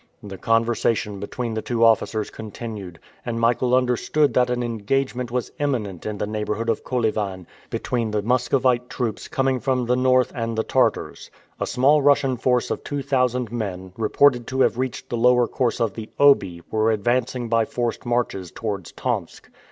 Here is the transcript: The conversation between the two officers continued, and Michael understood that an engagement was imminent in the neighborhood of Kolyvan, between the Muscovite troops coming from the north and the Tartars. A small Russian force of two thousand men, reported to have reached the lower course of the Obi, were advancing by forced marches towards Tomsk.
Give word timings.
The 0.23 0.39
conversation 0.39 1.19
between 1.19 1.53
the 1.53 1.61
two 1.61 1.85
officers 1.85 2.31
continued, 2.31 2.97
and 3.23 3.39
Michael 3.39 3.75
understood 3.75 4.33
that 4.33 4.49
an 4.49 4.63
engagement 4.63 5.29
was 5.29 5.51
imminent 5.59 6.07
in 6.07 6.17
the 6.17 6.25
neighborhood 6.25 6.69
of 6.71 6.83
Kolyvan, 6.83 7.45
between 7.69 8.09
the 8.09 8.23
Muscovite 8.23 8.89
troops 8.89 9.27
coming 9.27 9.59
from 9.59 9.85
the 9.85 9.95
north 9.95 10.31
and 10.33 10.57
the 10.57 10.63
Tartars. 10.63 11.29
A 11.59 11.67
small 11.67 12.01
Russian 12.01 12.35
force 12.35 12.71
of 12.71 12.83
two 12.83 13.03
thousand 13.03 13.51
men, 13.51 13.93
reported 13.95 14.47
to 14.47 14.61
have 14.61 14.79
reached 14.79 15.07
the 15.11 15.17
lower 15.17 15.47
course 15.47 15.79
of 15.79 15.93
the 15.93 16.09
Obi, 16.17 16.63
were 16.71 16.89
advancing 16.89 17.47
by 17.47 17.65
forced 17.65 18.03
marches 18.03 18.49
towards 18.49 18.91
Tomsk. 18.93 19.51